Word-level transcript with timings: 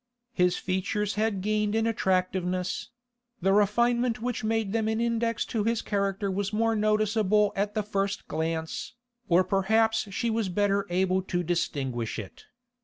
His 0.33 0.57
features 0.57 1.13
had 1.13 1.41
gained 1.41 1.75
in 1.75 1.85
attractiveness; 1.85 2.89
the 3.39 3.53
refinement 3.53 4.19
which 4.19 4.43
made 4.43 4.73
them 4.73 4.87
an 4.87 4.99
index 4.99 5.45
to 5.45 5.63
his 5.63 5.83
character 5.83 6.31
was 6.31 6.51
more 6.51 6.75
noticeable 6.75 7.53
at 7.55 7.75
the 7.75 7.83
first 7.83 8.27
glance, 8.27 8.95
or 9.29 9.43
perhaps 9.43 10.11
she 10.11 10.31
was 10.31 10.49
better 10.49 10.87
able 10.89 11.21
to 11.21 11.43
distinguish 11.43 12.17
it. 12.17 12.45